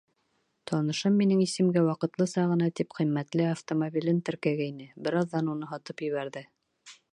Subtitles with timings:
[0.69, 6.47] Танышым минең исемгә, ваҡытлыса ғына тип, ҡиммәтле автомобилен теркәгәйне, бер аҙҙан уны һатып ебәрҙе.